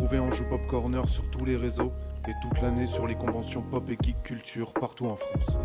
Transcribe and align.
Retrouvez 0.00 0.18
Anjou 0.18 0.44
Pop 0.44 0.66
Corner 0.66 1.06
sur 1.06 1.30
tous 1.30 1.44
les 1.44 1.56
réseaux 1.56 1.92
et 2.26 2.32
toute 2.40 2.62
l'année 2.62 2.86
sur 2.86 3.06
les 3.06 3.16
conventions 3.16 3.60
pop 3.60 3.84
et 3.90 3.98
geek 4.02 4.22
culture 4.22 4.72
partout 4.72 5.04
en 5.04 5.16
France. 5.16 5.58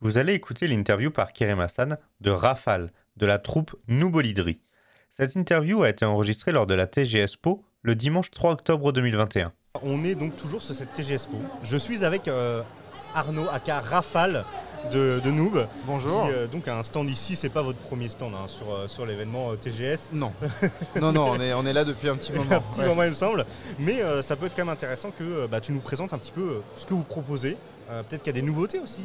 Vous 0.00 0.18
allez 0.18 0.32
écouter 0.32 0.66
l'interview 0.66 1.12
par 1.12 1.32
Kerem 1.32 1.60
Hassan 1.60 1.96
de 2.20 2.32
Rafale, 2.32 2.90
de 3.16 3.24
la 3.24 3.38
troupe 3.38 3.76
Noubolidri. 3.86 4.58
Cette 5.10 5.36
interview 5.36 5.84
a 5.84 5.90
été 5.90 6.04
enregistrée 6.04 6.50
lors 6.50 6.66
de 6.66 6.74
la 6.74 6.88
TGSPO 6.88 7.64
le 7.82 7.94
dimanche 7.94 8.32
3 8.32 8.50
octobre 8.50 8.90
2021. 8.90 9.52
On 9.84 10.02
est 10.02 10.16
donc 10.16 10.34
toujours 10.34 10.60
sur 10.60 10.74
cette 10.74 10.92
TGSPO. 10.92 11.36
Je 11.62 11.76
suis 11.76 12.04
avec 12.04 12.26
euh, 12.26 12.64
Arnaud, 13.14 13.48
aka 13.50 13.80
Rafale 13.80 14.44
de, 14.92 15.20
de 15.22 15.30
Noob. 15.30 15.66
Bonjour. 15.86 16.26
Qui, 16.26 16.32
euh, 16.32 16.46
donc 16.46 16.68
a 16.68 16.76
un 16.76 16.82
stand 16.82 17.08
ici, 17.10 17.36
c'est 17.36 17.48
pas 17.48 17.62
votre 17.62 17.78
premier 17.78 18.08
stand 18.08 18.32
hein, 18.34 18.46
sur, 18.46 18.72
euh, 18.72 18.88
sur 18.88 19.06
l'événement 19.06 19.50
euh, 19.50 19.56
TGS. 19.56 20.10
Non. 20.12 20.32
non, 21.00 21.12
non, 21.12 21.30
on 21.32 21.40
est, 21.40 21.52
on 21.52 21.66
est 21.66 21.72
là 21.72 21.84
depuis 21.84 22.08
un 22.08 22.16
petit 22.16 22.32
moment. 22.32 22.50
un 22.56 22.60
petit 22.60 22.80
Ouais. 22.80 22.86
moment 22.86 23.02
il 23.02 23.10
me 23.10 23.14
semble. 23.14 23.44
Mais 23.78 24.00
ça 24.22 24.36
peut 24.36 24.46
être 24.46 24.54
quand 24.54 24.64
même 24.64 24.72
intéressant 24.72 25.10
que 25.10 25.46
bah, 25.46 25.60
tu 25.60 25.72
nous 25.72 25.80
présentes 25.80 26.12
un 26.12 26.18
petit 26.18 26.32
peu 26.32 26.60
ce 26.76 26.86
que 26.86 26.94
vous 26.94 27.02
proposez. 27.04 27.56
Peut-être 28.08 28.22
qu'il 28.22 28.34
y 28.34 28.38
a 28.38 28.40
des 28.40 28.46
nouveautés 28.46 28.80
aussi 28.80 29.00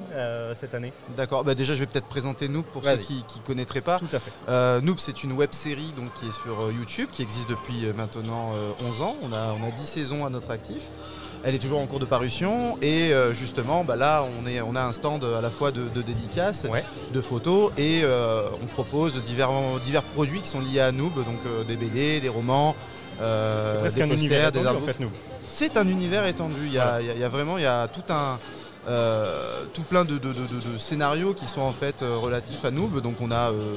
cette 0.60 0.74
année. 0.74 0.92
D'accord, 1.16 1.46
bah 1.46 1.56
déjà 1.56 1.74
je 1.74 1.80
vais 1.80 1.86
peut-être 1.86 2.08
présenter 2.08 2.50
Noob 2.50 2.66
pour 2.66 2.84
ceux 2.84 2.98
qui 2.98 3.24
ne 3.40 3.46
connaîtraient 3.46 3.80
pas. 3.82 3.98
Tout 3.98 4.10
à 4.12 4.20
fait. 4.20 4.82
Noob 4.82 5.00
c'est 5.00 5.24
une 5.24 5.32
web 5.32 5.54
série 5.54 5.94
donc, 5.96 6.14
qui 6.14 6.28
est 6.28 6.34
sur 6.34 6.70
YouTube, 6.72 7.08
qui 7.12 7.22
existe 7.22 7.50
depuis 7.50 7.86
maintenant 7.96 8.52
euh, 8.56 8.72
11 8.82 9.02
ans. 9.02 9.16
On 9.22 9.32
a, 9.32 9.56
on 9.60 9.66
a 9.66 9.72
10 9.72 9.86
saisons 9.86 10.26
à 10.26 10.30
notre 10.30 10.52
actif. 10.52 10.82
Elle 11.46 11.56
est 11.56 11.60
toujours 11.60 11.80
en 11.82 11.86
cours 11.88 12.00
de 12.00 12.06
parution 12.06 12.78
et 12.82 13.12
euh, 13.14 13.34
justement 13.34 13.84
bah 13.84 13.96
là 13.98 14.26
on, 14.42 14.48
est, 14.48 14.62
on 14.62 14.76
a 14.76 14.82
un 14.82 14.94
stand 14.94 15.24
à 15.26 15.42
la 15.42 15.50
fois 15.50 15.72
de, 15.72 15.90
de 15.94 16.02
dédicaces, 16.02 16.66
Ouais. 16.72 16.84
de 17.14 17.22
photos 17.22 17.72
et 17.78 18.02
euh, 18.04 18.44
on 18.62 18.66
propose 18.68 19.22
divers, 19.24 19.50
divers 19.84 20.04
produits 20.04 20.42
qui 20.42 20.48
sont 20.50 20.62
liés 20.62 20.80
à 20.80 20.92
Noob, 20.94 21.16
donc 21.16 21.40
euh, 21.46 21.64
des 21.66 21.76
BD, 21.76 22.22
des 22.22 22.30
romans, 22.30 22.76
euh, 23.22 23.74
c'est 23.74 23.80
presque 23.80 23.96
des 23.98 24.02
un 24.04 24.08
posters, 24.08 24.20
univers 24.26 24.52
des 24.54 24.68
en 24.68 24.82
fait. 24.82 24.96
C'est 25.48 25.76
un 25.78 25.88
univers 25.88 26.26
étendu. 26.26 26.62
Il 26.66 26.74
y 26.74 26.80
a, 26.80 27.02
y 27.02 27.10
a- 27.10 27.14
il 27.14 27.20
y 27.20 27.24
a 27.24 27.30
vraiment 27.30 27.58
il 27.58 27.64
y 27.64 27.68
a 27.68 27.88
tout 27.90 28.12
un 28.14 28.40
euh, 28.88 29.64
tout 29.74 29.84
plein 29.84 30.04
de, 30.06 30.18
de- 30.18 30.34
scénarios 30.78 31.34
qui 31.34 31.46
sont 31.48 31.62
en 31.62 31.74
fait 31.74 32.02
euh, 32.02 32.18
relatifs 32.18 32.64
à 32.66 32.72
Noob. 32.72 33.02
Donc 33.02 33.16
on 33.22 33.32
a 33.32 33.52
euh, 33.52 33.76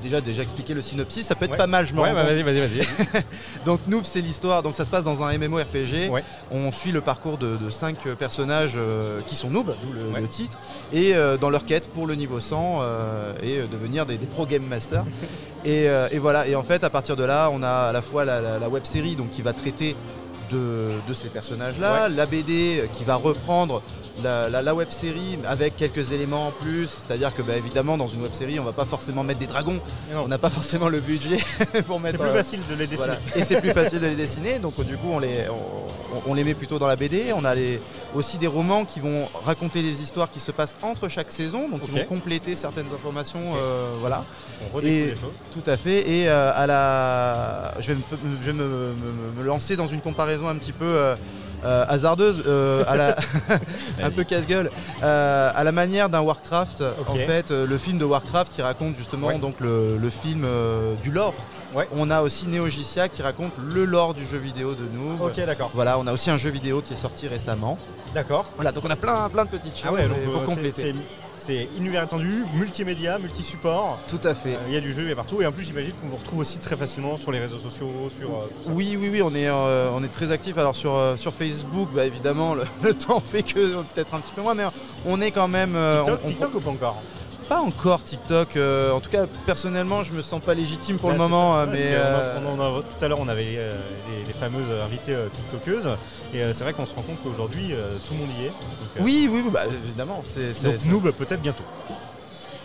déjà 0.00 0.20
déjà 0.20 0.42
expliqué 0.42 0.74
le 0.74 0.82
synopsis. 0.82 1.26
Ça 1.26 1.34
peut 1.34 1.44
être 1.44 1.52
Ouais. 1.52 1.56
pas 1.56 1.66
mal. 1.66 1.86
Je 1.86 1.94
me 1.94 2.00
Ouais, 2.00 2.12
bah, 2.12 2.24
vas-y, 2.24 2.42
vas-y, 2.42 2.60
vas-y. 2.60 2.80
Donc 3.64 3.80
Noob 3.86 4.04
c'est 4.04 4.20
l'histoire. 4.20 4.62
Donc 4.62 4.74
ça 4.74 4.84
se 4.84 4.90
passe 4.90 5.04
dans 5.04 5.22
un 5.22 5.36
MMORPG. 5.38 6.10
Ouais. 6.10 6.24
On 6.50 6.72
suit 6.72 6.92
le 6.92 7.00
parcours 7.00 7.38
de, 7.38 7.56
de 7.56 7.70
cinq 7.70 8.06
personnages 8.18 8.72
euh, 8.76 9.20
qui 9.26 9.36
sont 9.36 9.50
Noob, 9.50 9.74
d'où 9.82 9.92
le, 9.92 10.26
titre, 10.28 10.58
et 10.92 11.14
euh, 11.14 11.36
dans 11.36 11.50
leur 11.50 11.64
quête 11.64 11.88
pour 11.90 12.06
le 12.06 12.14
niveau 12.14 12.40
100 12.40 12.78
euh, 12.82 13.32
et 13.42 13.58
devenir 13.70 14.06
des, 14.06 14.16
des 14.16 14.26
pro 14.26 14.46
game 14.46 14.62
masters. 14.64 15.04
Et, 15.62 15.84
et 16.12 16.18
voilà, 16.18 16.46
et 16.48 16.54
en 16.56 16.62
fait, 16.62 16.84
à 16.84 16.88
partir 16.88 17.16
de 17.16 17.22
là, 17.24 17.50
on 17.52 17.62
a 17.62 17.68
à 17.68 17.92
la 17.92 18.00
fois 18.00 18.24
la, 18.24 18.40
la- 18.40 18.58
la 18.58 18.68
web 18.70 18.84
série 18.86 19.14
donc, 19.14 19.28
qui 19.28 19.42
va 19.42 19.52
traiter 19.52 19.94
de, 20.50 20.92
de 21.08 21.14
ces 21.14 21.28
personnages-là, 21.28 22.08
la 22.08 22.26
BD 22.26 22.88
qui 22.92 23.04
va 23.04 23.16
reprendre 23.16 23.82
la, 24.22 24.48
la- 24.50 24.60
la 24.62 24.74
web 24.74 24.90
série 24.90 25.38
avec 25.46 25.76
quelques 25.76 26.12
éléments 26.12 26.48
en 26.48 26.50
plus. 26.50 26.88
C'est-à-dire 26.88 27.34
que, 27.34 27.42
bah, 27.42 27.56
évidemment, 27.56 27.96
dans 27.96 28.08
une 28.08 28.22
web 28.22 28.32
série, 28.34 28.58
on 28.60 28.64
va 28.64 28.72
pas 28.72 28.84
forcément 28.84 29.22
mettre 29.24 29.38
des 29.40 29.46
dragons, 29.46 29.80
Non, 30.12 30.22
on 30.24 30.28
n'a 30.28 30.38
pas 30.38 30.50
forcément 30.50 30.88
le 30.88 31.00
budget 31.00 31.38
pour 31.86 32.00
mettre. 32.00 32.16
C'est 32.18 32.22
plus 32.22 32.30
euh, 32.30 32.34
facile 32.34 32.60
de 32.68 32.74
les 32.74 32.86
dessiner. 32.86 33.06
voilà. 33.06 33.20
Et 33.36 33.44
c'est 33.44 33.60
plus 33.60 33.70
facile 33.72 34.00
de 34.00 34.06
les 34.08 34.16
dessiner, 34.16 34.58
donc 34.58 34.74
du 34.84 34.96
coup 34.96 35.08
on 35.10 35.18
les, 35.20 35.46
on, 35.48 36.30
on 36.30 36.34
les 36.34 36.44
met 36.44 36.54
plutôt 36.54 36.78
dans 36.78 36.86
la 36.88 36.96
BD. 36.96 37.32
On 37.34 37.44
a 37.44 37.54
les- 37.54 37.80
aussi 38.14 38.38
des 38.38 38.46
romans 38.46 38.84
qui 38.84 38.98
vont 39.00 39.28
raconter 39.44 39.82
les 39.82 40.02
histoires 40.02 40.30
qui 40.30 40.40
se 40.40 40.50
passent 40.50 40.76
entre 40.82 41.08
chaque 41.08 41.30
saison, 41.32 41.68
donc 41.68 41.82
qui 41.82 41.90
vont 41.90 42.04
compléter 42.04 42.56
certaines 42.56 42.86
informations. 42.94 43.54
euh, 43.56 43.96
voilà, 44.00 44.24
On 44.72 44.76
redécouvre 44.76 44.98
Et- 45.00 45.04
les 45.06 45.10
choses. 45.16 45.32
tout 45.52 45.70
à 45.70 45.76
fait. 45.76 46.08
Et 46.10 46.28
euh, 46.28 46.50
à 46.54 46.66
la, 46.66 47.74
je 47.80 47.92
vais, 47.92 47.94
me, 47.94 48.36
je 48.40 48.46
vais 48.46 48.52
me- 48.52 48.64
me- 48.94 49.32
me 49.38 49.42
lancer 49.44 49.76
dans 49.76 49.86
une 49.86 50.00
comparaison 50.00 50.48
un 50.48 50.56
petit 50.56 50.72
peu 50.72 50.84
euh, 50.86 51.14
euh, 51.64 51.84
hasardeuse, 51.88 52.42
euh, 52.46 52.84
à 52.86 52.96
la, 52.96 53.16
un 54.02 54.10
peu 54.10 54.24
casse-gueule, 54.24 54.70
euh, 55.02 55.50
à 55.54 55.64
la 55.64 55.72
manière 55.72 56.08
d'un 56.08 56.20
Warcraft. 56.20 56.82
En 57.06 57.14
fait, 57.14 57.50
euh, 57.50 57.66
le 57.66 57.78
film 57.78 57.98
de 57.98 58.04
Warcraft 58.04 58.52
qui 58.54 58.62
raconte 58.62 58.96
justement 58.96 59.28
Ouais. 59.28 59.38
donc 59.38 59.60
le, 59.60 59.96
le 59.98 60.10
film 60.10 60.46
du 61.02 61.10
lore. 61.10 61.34
Ouais. 61.74 61.86
On 61.94 62.10
a 62.10 62.22
aussi 62.22 62.48
Neogicia 62.48 63.08
qui 63.08 63.22
raconte 63.22 63.52
le 63.64 63.84
lore 63.84 64.14
du 64.14 64.26
jeu 64.26 64.38
vidéo 64.38 64.74
de 64.74 64.84
nous. 64.92 65.24
Ok, 65.24 65.36
d'accord. 65.46 65.70
Voilà, 65.74 65.98
on 65.98 66.06
a 66.06 66.12
aussi 66.12 66.30
un 66.30 66.36
jeu 66.36 66.50
vidéo 66.50 66.80
qui 66.82 66.94
est 66.94 66.96
sorti 66.96 67.28
récemment. 67.28 67.78
D'accord. 68.14 68.50
Voilà, 68.56 68.72
donc 68.72 68.84
on 68.84 68.90
a 68.90 68.96
plein, 68.96 69.28
plein 69.28 69.44
de 69.44 69.50
petites 69.50 69.76
choses 69.76 69.86
Ah 69.86 69.92
ouais, 69.92 70.08
donc, 70.08 70.32
pour 70.32 70.44
compléter. 70.44 70.94
C'est 71.40 71.68
univers 71.78 72.04
étendu, 72.04 72.44
multimédia, 72.54 73.18
multi-support. 73.18 73.98
Tout 74.08 74.20
à 74.24 74.34
fait. 74.34 74.54
Euh, 74.56 74.58
Il 74.68 74.74
y 74.74 74.76
a 74.76 74.80
du 74.80 74.92
jeu, 74.92 75.02
il 75.02 75.08
y 75.08 75.12
a 75.12 75.16
partout. 75.16 75.40
Et 75.42 75.46
en 75.46 75.52
plus, 75.52 75.64
j'imagine 75.64 75.92
qu'on 75.92 76.08
vous 76.08 76.16
retrouve 76.16 76.38
aussi 76.40 76.58
très 76.58 76.76
facilement 76.76 77.16
sur 77.16 77.32
les 77.32 77.38
réseaux 77.38 77.58
sociaux, 77.58 77.90
sur 78.16 78.28
euh, 78.30 78.46
tout 78.62 78.66
ça. 78.68 78.72
Oui, 78.72 78.96
oui, 79.00 79.08
oui, 79.10 79.22
on 79.22 79.34
est, 79.34 79.48
euh, 79.48 79.90
on 79.94 80.04
est 80.04 80.08
très 80.12 80.30
actif. 80.32 80.58
Alors 80.58 80.76
sur, 80.76 80.96
sur 81.16 81.32
Facebook, 81.34 81.88
bah, 81.94 82.04
évidemment, 82.04 82.54
le, 82.54 82.64
le 82.82 82.94
temps 82.94 83.20
fait 83.20 83.42
que 83.42 83.82
peut-être 83.82 84.14
un 84.14 84.20
petit 84.20 84.32
peu 84.34 84.42
moins, 84.42 84.54
mais 84.54 84.64
on 85.06 85.20
est 85.20 85.30
quand 85.30 85.48
même. 85.48 85.72
TikTok, 86.04 86.20
on- 86.22 86.24
on- 86.26 86.28
TikTok 86.28 86.54
ou 86.54 86.60
pas 86.60 86.70
encore? 86.70 87.02
Pas 87.50 87.60
encore 87.60 88.04
TikTok. 88.04 88.56
euh, 88.56 88.92
en 88.92 89.00
tout 89.00 89.10
cas, 89.10 89.26
personnellement, 89.44 90.04
je 90.04 90.12
me 90.12 90.22
sens 90.22 90.40
pas 90.40 90.54
légitime 90.54 90.98
pour 90.98 91.10
le 91.10 91.18
moment, 91.18 91.56
ça. 91.56 91.66
mais. 91.66 91.80
euh, 91.82 92.38
on 92.40 92.48
en- 92.48 92.58
on 92.58 92.62
en 92.76 92.78
a- 92.78 92.82
tout 92.82 93.04
à 93.04 93.08
l'heure, 93.08 93.18
on 93.20 93.26
avait 93.28 93.56
euh, 93.56 93.76
les, 94.08 94.24
les 94.24 94.32
fameuses 94.32 94.70
invitées 94.84 95.16
TikTokeuses. 95.34 95.88
Et 96.32 96.40
c'est 96.52 96.62
vrai 96.62 96.72
qu'on 96.72 96.86
se 96.86 96.94
rend 96.94 97.02
compte 97.02 97.20
qu'aujourd'hui, 97.24 97.74
tout 98.06 98.14
le 98.14 98.20
monde 98.20 98.28
y 98.40 98.44
est. 98.44 98.48
Donc, 98.50 98.54
Oui, 99.00 99.28
oui, 99.30 99.42
oui, 99.44 99.50
bah, 99.52 99.62
évidemment. 99.84 100.22
c'est 100.24 100.62
donc 100.62 100.74
c'est- 100.78 100.88
Noob, 100.88 101.10
peut-être 101.10 101.42
bientôt. 101.42 101.64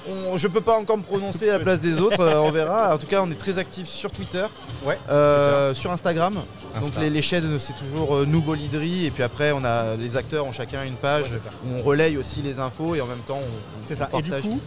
On- 0.10 0.38
je 0.38 0.48
peux 0.48 0.62
pas 0.62 0.78
encore 0.78 0.98
me 0.98 1.04
prononcer 1.04 1.50
à 1.50 1.54
la 1.58 1.60
place 1.60 1.80
des 1.82 2.00
autres, 2.00 2.20
euh, 2.22 2.40
on 2.40 2.52
verra. 2.52 2.94
En 2.94 2.98
tout 2.98 3.08
cas, 3.08 3.22
on 3.24 3.30
est 3.32 3.36
très 3.40 3.58
actif 3.58 3.88
sur 3.88 4.12
Twitter, 4.12 4.44
Ouais. 4.86 4.98
euh, 5.10 5.74
sur 5.74 5.92
Instagram. 5.92 6.42
Donc 6.82 6.92
les, 7.00 7.10
les 7.10 7.22
chaînes, 7.22 7.58
c'est 7.60 7.76
toujours 7.76 8.16
euh, 8.16 8.26
nous 8.28 8.42
Bolidri, 8.42 9.06
et 9.06 9.12
puis 9.12 9.24
après, 9.24 9.52
on 9.52 9.64
a 9.64 9.96
les 9.96 10.18
acteurs 10.18 10.46
ont 10.46 10.52
chacun 10.54 10.84
une 10.84 10.96
page 10.96 11.32
Ouais, 11.32 11.40
où 11.66 11.78
on 11.80 11.82
relaye 11.84 12.18
aussi 12.18 12.42
les 12.42 12.60
infos 12.60 12.96
et 12.96 13.02
en 13.02 13.08
même 13.08 13.20
temps, 13.26 13.40
on, 13.40 13.82
on 13.82 13.86
C'est 13.88 13.96
ça. 13.96 14.10
Et 14.18 14.22
du 14.22 14.30
partage. 14.30 14.50
coup, 14.50 14.60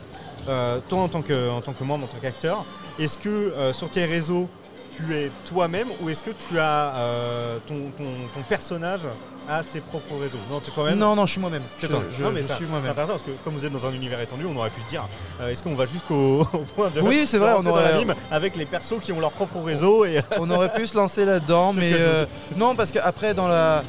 toi 0.88 1.00
en 1.02 1.08
tant, 1.08 1.22
que, 1.22 1.50
en 1.50 1.60
tant 1.60 1.72
que 1.74 1.84
membre, 1.84 2.04
en 2.04 2.08
tant 2.08 2.16
qu'acteur, 2.20 2.64
est-ce 2.98 3.18
que 3.18 3.52
sur 3.72 3.90
tes 3.90 4.04
réseaux, 4.06 4.48
tu 4.98 5.14
es 5.16 5.30
toi-même 5.44 5.88
ou 6.02 6.10
est-ce 6.10 6.22
que 6.22 6.30
tu 6.30 6.58
as 6.58 6.92
euh, 6.96 7.58
ton, 7.66 7.90
ton- 7.96 8.04
ton 8.34 8.42
personnage 8.48 9.02
a 9.48 9.62
ses 9.62 9.80
propres 9.80 10.16
réseaux? 10.20 10.38
Non, 10.50 10.60
tu 10.60 10.70
es 10.70 10.74
toi-même? 10.74 10.98
Non, 10.98 11.14
non, 11.14 11.24
je 11.24 11.32
suis 11.32 11.40
moi-même. 11.40 11.62
Je, 11.78 11.86
C'est 11.86 11.92
toi. 11.92 12.02
je- 12.16 12.22
Non, 12.22 12.30
mais 12.30 12.42
je 12.42 12.46
ça- 12.48 12.56
suis 12.56 12.64
C'est 12.64 12.70
moi-même. 12.70 12.90
intéressant 12.90 13.12
parce 13.14 13.22
que 13.24 13.30
comme 13.44 13.54
vous 13.54 13.64
êtes 13.64 13.72
dans 13.72 13.86
un 13.86 13.92
univers 13.92 14.20
étendu, 14.20 14.44
on 14.46 14.56
aurait 14.56 14.70
pu 14.70 14.80
se 14.82 14.86
dire 14.88 15.08
euh, 15.40 15.48
est-ce 15.50 15.62
qu'on 15.62 15.74
va 15.74 15.86
jusqu'au 15.86 16.40
au 16.52 16.58
point 16.74 16.90
de 16.90 17.00
Oui, 17.00 17.26
c'est 17.26 17.38
vrai, 17.38 17.54
on 17.56 17.62
dans 17.62 17.70
aurait- 17.70 18.04
avec 18.30 18.56
les 18.56 18.66
persos 18.66 19.00
qui 19.02 19.12
ont 19.12 19.20
leur 19.20 19.32
propre 19.32 19.60
réseau 19.62 20.04
et 20.04 20.20
On 20.38 20.50
aurait 20.50 20.72
pu 20.72 20.86
se 20.86 20.96
lancer 20.96 21.24
là-dedans, 21.24 21.72
mais 21.74 21.92
euh, 21.94 22.26
non, 22.56 22.74
parce 22.74 22.90
qu'après, 22.90 23.34
dans 23.34 23.48
la. 23.48 23.84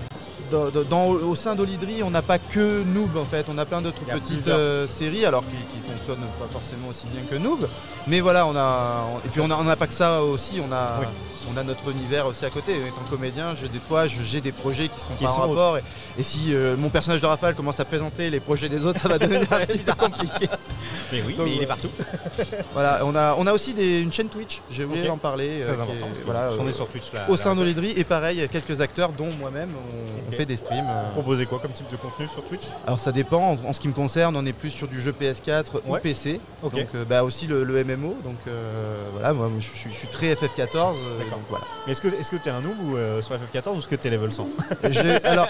Dans, 0.52 0.70
dans- 0.70 0.84
dans- 0.84 1.08
au 1.10 1.36
sein 1.36 1.54
d'Olidri, 1.56 2.02
on 2.02 2.10
n'a 2.10 2.22
pas 2.22 2.40
que 2.40 2.84
Noob 2.84 3.18
en 3.18 3.26
fait, 3.26 3.46
on 3.50 3.58
a 3.58 3.66
plein 3.66 3.82
d'autres 3.82 4.00
petites 4.06 4.48
euh, 4.48 4.88
séries, 4.88 5.26
alors 5.26 5.44
qui, 5.44 5.56
qui 5.76 5.82
fonctionnent 5.88 6.26
pas 6.40 6.48
forcément 6.52 6.88
aussi 6.90 7.06
bien 7.08 7.22
que 7.30 7.36
Noob. 7.36 7.68
Mais 8.08 8.20
voilà, 8.20 8.48
on 8.48 8.56
a. 8.56 9.06
on- 9.14 9.18
et 9.20 9.30
puis 9.32 9.42
on 9.42 9.48
n'a 9.48 9.58
on 9.60 9.66
pas 9.76 9.88
que 9.88 9.94
ça 9.94 10.24
aussi, 10.24 10.60
on 10.68 10.72
a, 10.72 11.02
Oui. 11.02 11.06
on 11.54 11.58
a 11.58 11.64
notre 11.64 11.90
univers 11.92 12.26
aussi 12.26 12.46
à 12.46 12.50
côté. 12.50 12.74
Étant 12.78 13.04
comédien, 13.10 13.56
je- 13.62 13.68
des 13.68 13.80
fois 13.80 14.06
j'ai 14.08 14.42
des 14.42 14.52
projets 14.52 14.88
qui 14.88 15.00
sont 15.00 15.14
Qui 15.14 15.26
pas 15.26 15.30
sont 15.32 15.42
en 15.42 15.50
rapport. 15.50 15.78
Et, 15.78 15.84
et 16.18 16.24
si 16.24 16.54
euh, 16.56 16.76
mon 16.78 16.90
personnage 16.90 17.22
de 17.22 17.26
Rafale 17.28 17.54
commence 17.54 17.80
à 17.80 17.86
présenter 17.86 18.30
les 18.32 18.40
projets 18.40 18.70
des 18.70 18.86
autres, 18.86 19.00
ça 19.02 19.08
va 19.10 19.18
devenir 19.20 19.42
un 19.52 19.66
petit 19.66 19.78
peu 19.80 19.94
compliqué. 19.94 20.48
Mais 21.12 21.22
oui, 21.26 21.36
Donc, 21.36 21.48
mais 21.48 21.56
il 21.56 21.62
est 21.62 21.66
partout. 21.68 21.90
Voilà, 22.74 23.02
on 23.04 23.14
a, 23.16 23.36
on 23.38 23.46
a 23.48 23.54
aussi 23.54 23.74
des- 23.74 24.00
une 24.02 24.12
chaîne 24.14 24.30
Twitch, 24.30 24.62
j'ai 24.72 24.86
oublié 24.86 25.06
d'en 25.08 25.18
parler. 25.18 25.60
Très 25.62 25.72
euh, 25.72 25.74
important. 25.74 26.08
est- 26.16 26.24
voilà, 26.24 26.50
on 26.60 26.68
est 26.68 26.72
sur 26.72 26.88
Twitch 26.88 27.12
là. 27.14 27.26
au 27.30 27.36
sein 27.36 27.56
d'Olidri 27.56 27.94
et 27.98 28.04
pareil, 28.04 28.48
quelques 28.52 28.80
acteurs 28.82 29.10
dont 29.12 29.30
moi-même, 29.40 29.72
on. 29.76 30.32
Fait 30.40 30.46
des 30.46 30.56
streams. 30.58 30.86
euh. 30.90 31.12
Proposez 31.12 31.46
quoi 31.46 31.60
comme 31.60 31.72
type 31.74 31.90
de 31.92 31.98
contenu 31.98 32.26
sur 32.28 32.42
Twitch? 32.46 32.62
Alors 32.88 33.00
ça 33.00 33.12
dépend, 33.12 33.42
en, 33.52 33.58
en 33.70 33.74
ce 33.74 33.80
qui 33.82 33.90
me 33.90 33.94
concerne, 33.94 34.38
on 34.38 34.46
est 34.46 34.54
plus 34.54 34.70
sur 34.70 34.88
du 34.88 35.02
jeu 35.02 35.12
PS4 35.12 35.50
Ouais. 35.86 35.98
ou 36.00 36.02
PC. 36.02 36.40
Ok. 36.64 36.76
Donc 36.76 36.88
euh, 36.96 37.04
bah, 37.04 37.24
aussi 37.26 37.46
le, 37.46 37.64
le 37.66 37.84
MMO, 37.84 38.16
donc 38.24 38.38
euh, 38.48 39.04
voilà, 39.14 39.34
moi 39.34 39.50
je 39.60 39.66
suis, 39.66 39.92
je 39.92 39.96
suis 39.98 40.08
très 40.08 40.34
FF14. 40.34 40.36
euh, 40.36 41.20
D'accord. 41.20 41.38
donc 41.40 41.44
voilà. 41.50 41.66
Mais 41.86 41.92
est-ce 41.92 42.02
que 42.02 42.08
est-ce 42.08 42.32
que 42.32 42.38
t'es 42.38 42.50
un 42.50 42.62
noob 42.62 42.80
ou 42.82 42.96
sur 43.22 43.36
FF14 43.36 43.76
ou 43.76 43.80
est-ce 43.80 43.88
que 43.88 43.96
t'es 43.96 44.10
level 44.10 44.32
100 44.32 44.48
J'ai- 44.92 45.24
alors 45.26 45.48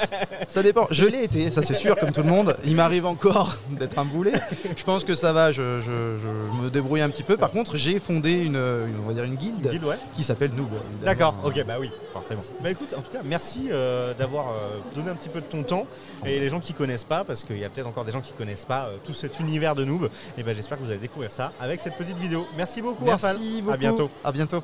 ça 0.47 0.63
dépend, 0.63 0.87
je 0.89 1.05
l'ai 1.05 1.23
été, 1.23 1.51
ça 1.51 1.61
c'est 1.61 1.73
sûr, 1.75 1.95
comme 1.95 2.11
tout 2.11 2.23
le 2.23 2.29
monde. 2.29 2.55
Il 2.65 2.75
m'arrive 2.75 3.05
encore 3.05 3.57
d'être 3.69 3.99
un 3.99 4.05
boulet. 4.05 4.33
Je 4.75 4.83
pense 4.83 5.03
que 5.03 5.13
ça 5.13 5.33
va, 5.33 5.51
je, 5.51 5.81
je- 5.81 6.17
je 6.21 6.63
me 6.63 6.69
débrouille 6.71 7.01
un 7.01 7.09
petit 7.11 7.23
peu. 7.23 7.37
Par 7.37 7.51
contre, 7.51 7.75
j'ai 7.77 7.99
fondé 7.99 8.31
une, 8.31 8.55
une- 8.55 8.99
on 9.03 9.07
va 9.07 9.13
dire 9.13 9.23
une 9.25 9.35
guilde 9.35 9.67
ouais. 9.83 9.95
qui 10.15 10.23
s'appelle 10.23 10.51
Noob. 10.55 10.69
D'accord, 11.03 11.35
ok, 11.43 11.63
bah 11.67 11.75
oui, 11.79 11.91
forcément. 12.11 12.41
Bah 12.63 12.71
écoute, 12.71 12.93
en 12.97 13.01
tout 13.01 13.11
cas, 13.11 13.19
merci 13.23 13.69
d'avoir 14.17 14.45
euh, 14.79 14.95
donné 14.95 15.09
un 15.09 15.15
petit 15.15 15.29
peu 15.29 15.41
de 15.41 15.45
ton 15.45 15.63
temps. 15.63 15.85
Et 16.25 16.39
les 16.39 16.49
gens 16.49 16.59
qui 16.59 16.73
connaissent 16.73 17.03
pas, 17.03 17.23
parce 17.23 17.43
qu'il 17.43 17.57
y 17.57 17.65
a 17.65 17.69
peut-être 17.69 17.87
encore 17.87 18.05
des 18.05 18.11
gens 18.11 18.21
qui 18.21 18.33
connaissent 18.33 18.65
pas 18.65 18.85
euh, 18.85 18.97
tout 19.03 19.13
cet 19.13 19.39
univers 19.39 19.75
de 19.75 19.85
noob, 19.85 20.09
et 20.37 20.43
ben 20.43 20.53
j'espère 20.53 20.77
que 20.77 20.83
vous 20.83 20.91
allez 20.91 20.99
découvrir 20.99 21.31
ça 21.31 21.51
avec 21.59 21.79
cette 21.79 21.95
petite 21.95 22.17
vidéo. 22.17 22.45
Merci 22.57 22.81
beaucoup, 22.81 23.05
Raphaël. 23.05 23.37
Merci 23.37 23.61
beaucoup. 23.61 23.73
À 23.73 23.77
bientôt. 23.77 24.09
À 24.23 24.31
bientôt. 24.31 24.63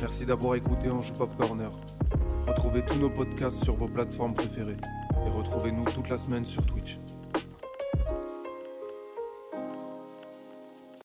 Merci 0.00 0.24
d'avoir 0.24 0.54
écouté 0.54 0.88
Anjou 0.90 1.12
Pop 1.14 1.30
Corner. 1.36 1.70
Retrouvez 2.46 2.84
tous 2.84 2.98
nos 2.98 3.10
podcasts 3.10 3.62
sur 3.62 3.76
vos 3.76 3.86
plateformes 3.86 4.34
préférées 4.34 4.76
et 5.26 5.30
retrouvez-nous 5.30 5.84
toute 5.84 6.08
la 6.08 6.18
semaine 6.18 6.44
sur 6.44 6.64
Twitch. 6.64 6.98